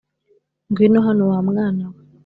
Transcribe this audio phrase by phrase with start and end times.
[0.69, 1.99] Ngwino hano wa mwana we